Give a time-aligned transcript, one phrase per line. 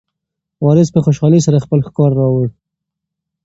[0.65, 2.47] وارث په خوشحالۍ سره خپله ښکار راوړ.